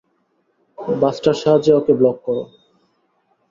বাসটার 0.97 1.35
সাহায্যে 1.41 1.71
ওকে 1.79 1.93
ব্লক 1.99 2.17
করো! 2.25 2.43